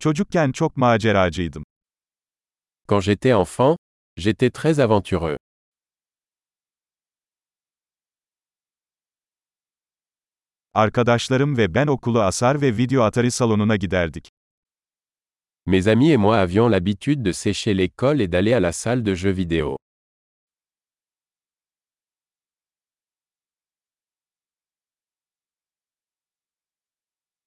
Çocukken 0.00 0.52
çok 0.52 0.76
maceracıydım. 0.76 1.64
Quand 2.88 3.02
j'étais 3.02 3.34
enfant, 3.34 3.76
j'étais 4.16 4.50
très 4.50 4.80
aventureux. 4.80 5.36
Arkadaşlarım 10.74 11.56
ve 11.56 11.74
ben 11.74 11.86
okulu 11.86 12.20
asar 12.20 12.60
ve 12.60 12.76
video 12.76 13.02
atari 13.02 13.30
salonuna 13.30 13.76
giderdik. 13.76 14.28
Mes 15.66 15.86
amis 15.86 16.10
et 16.12 16.18
moi 16.18 16.38
avions 16.38 16.72
l'habitude 16.72 17.24
de 17.24 17.32
sécher 17.32 17.78
l'école 17.78 18.20
et 18.20 18.32
d'aller 18.32 18.54
à 18.54 18.62
la 18.62 18.72
salle 18.72 19.02
de 19.06 19.14
jeux 19.14 19.36
vidéo. 19.36 19.76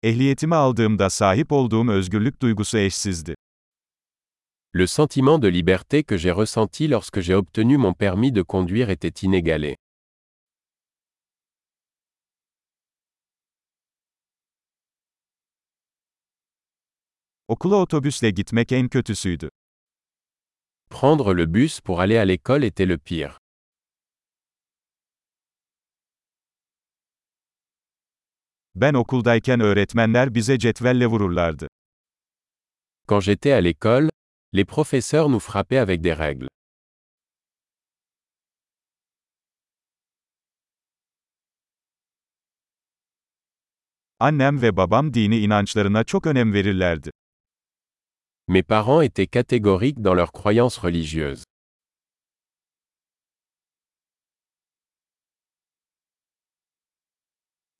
Ehliyetimi 0.03 0.55
aldığımda 0.55 1.09
sahip 1.09 1.51
olduğum 1.51 1.91
özgürlük 1.91 2.41
duygusu 2.41 2.77
eşsizdi. 2.77 3.35
Le 4.75 4.87
sentiment 4.87 5.41
de 5.41 5.53
liberté 5.53 6.03
que 6.03 6.17
j'ai 6.17 6.35
ressenti 6.37 6.89
lorsque 6.91 7.21
j'ai 7.21 7.35
obtenu 7.35 7.77
mon 7.77 7.93
permis 7.93 8.35
de 8.35 8.43
conduire 8.43 8.89
était 8.89 9.27
inégalé. 9.27 9.75
Okula 17.47 17.75
otobüsle 17.75 18.29
gitmek 18.29 18.71
en 18.71 18.89
kötüsüydü. 18.89 19.49
Prendre 20.89 21.37
le 21.37 21.53
bus 21.53 21.79
pour 21.81 21.99
aller 21.99 22.17
à 22.17 22.25
l'école 22.25 22.63
était 22.63 22.89
le 22.89 22.97
pire. 22.97 23.40
Ben 28.81 28.93
okuldayken 28.93 29.59
öğretmenler 29.59 30.35
bize 30.35 30.59
cetvelle 30.59 31.07
vururlardı. 31.07 31.67
Quand 33.07 33.21
j'étais 33.21 33.53
à 33.53 33.63
l'école, 33.63 34.09
les 34.53 34.65
professeurs 34.65 35.29
nous 35.29 35.43
frappaient 35.43 35.79
avec 35.79 36.03
des 36.03 36.17
règles. 36.17 36.47
Annem 44.19 44.61
ve 44.61 44.77
babam 44.77 45.13
dini 45.13 45.37
inançlarına 45.37 46.03
çok 46.03 46.27
önem 46.27 46.53
verirlerdi. 46.53 47.11
Mes 48.47 48.63
parents 48.63 49.03
étaient 49.03 49.27
catégoriques 49.27 50.03
dans 50.03 50.17
leurs 50.17 50.31
croyances 50.31 50.85
religieuses. 50.85 51.50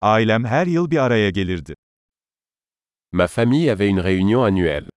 Ailem 0.02 0.46
her 0.46 0.68
yıl 0.68 0.92
bir 0.92 0.98
araya 0.98 1.30
gelirdi. 1.30 1.76
Ma 3.12 3.28
famille 3.28 3.72
avait 3.72 3.90
une 3.90 4.04
réunion 4.04 4.44
annuelle. 4.44 4.90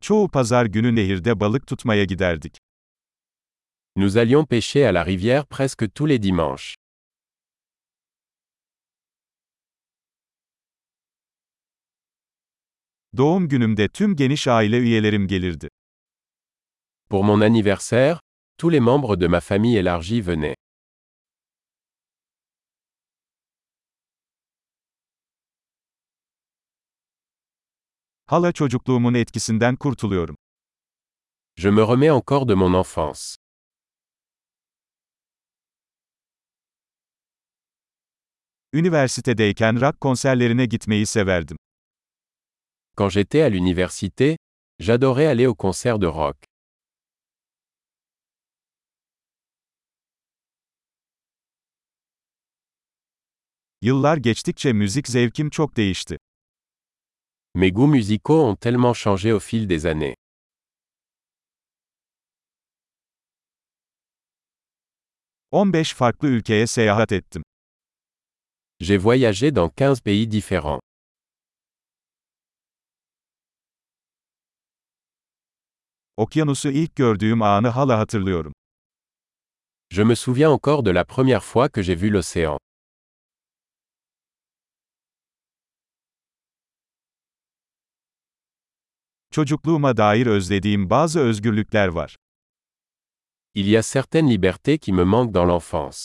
Çoğu 0.00 0.30
pazar 0.30 0.66
günü 0.66 0.96
nehirde 0.96 1.40
balık 1.40 1.66
tutmaya 1.66 2.04
giderdik. 2.04 2.58
Nous 3.96 4.16
allions 4.16 4.46
pêcher 4.46 4.86
à 4.86 4.94
la 4.94 5.04
rivière 5.04 5.46
presque 5.46 5.88
tous 5.94 6.08
les 6.08 6.22
dimanches. 6.22 6.74
Doğum 13.16 13.48
günümde 13.48 13.88
tüm 13.88 14.16
geniş 14.16 14.48
aile 14.48 14.78
üyelerim 14.78 15.28
gelirdi. 15.28 15.68
Pour 17.10 17.24
mon 17.24 17.40
anniversaire, 17.40 18.18
tous 18.58 18.70
les 18.70 18.80
membres 18.80 19.16
de 19.16 19.26
ma 19.26 19.40
famille 19.40 19.76
élargie 19.76 20.20
venaient. 20.20 20.56
Hala 28.26 28.52
çocukluğumun 28.52 29.14
etkisinden 29.14 29.76
kurtuluyorum. 29.76 30.36
Je 31.56 31.70
me 31.70 31.82
remets 31.82 32.10
encore 32.10 32.48
de 32.48 32.54
mon 32.54 32.74
enfance. 32.74 33.36
Üniversitedeyken 38.72 39.80
rock 39.80 40.00
konserlerine 40.00 40.66
gitmeyi 40.66 41.06
severdim. 41.06 41.56
Quand 42.96 43.10
j'étais 43.10 43.42
à 43.42 43.48
l'université, 43.48 44.36
j'adorais 44.78 45.26
aller 45.26 45.46
aux 45.46 45.54
concerts 45.54 45.98
de 45.98 46.06
rock. 46.06 46.43
Yıllar 53.84 54.16
geçtikçe 54.16 54.72
müzik 54.72 55.08
zevkim 55.08 55.50
çok 55.50 55.76
değişti. 55.76 56.18
Mes 57.54 57.72
goûts 57.72 57.88
musicaux 57.88 58.44
ont 58.44 58.60
tellement 58.60 58.94
changé 58.94 59.32
au 59.32 59.40
fil 59.40 59.68
des 59.68 59.86
années. 59.86 60.14
...15 65.52 65.94
farklı 65.94 66.28
ülkeye 66.28 66.66
seyahat 66.66 67.12
ettim. 67.12 67.42
J'ai 68.80 68.98
voyagé 68.98 69.54
dans 69.56 69.70
15 69.80 70.00
pays 70.02 70.30
différents. 70.30 70.80
Okyanusu 76.16 76.70
ilk 76.70 76.96
gördüğüm 76.96 77.42
anı 77.42 77.68
hala 77.68 77.98
hatırlıyorum. 77.98 78.52
Je 79.90 80.04
me 80.04 80.16
souviens 80.16 80.52
encore 80.52 80.84
de 80.84 80.94
la 80.94 81.04
première 81.04 81.42
fois 81.42 81.68
que 81.68 81.82
j'ai 81.82 82.02
vu 82.02 82.10
l'océan. 82.12 82.63
Çocukluğuma 89.34 89.96
dair 89.96 90.26
özlediğim 90.26 90.90
bazı 90.90 91.20
özgürlükler 91.20 91.88
var. 91.88 92.16
Il 93.54 93.66
y 93.66 93.78
a 93.78 93.82
certaines 93.82 94.30
libertés 94.30 94.78
qui 94.78 94.92
me 94.92 95.04
manquent 95.04 95.34
dans 95.34 95.48
l'enfance. 95.48 95.98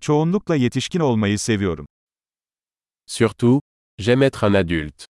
Çoğunlukla 0.00 0.56
yetişkin 0.56 1.00
olmayı 1.00 1.38
seviyorum. 1.38 1.86
Surtout, 3.06 3.60
j'aime 3.98 4.26
être 4.26 4.46
un 4.46 4.54
adulte. 4.54 5.13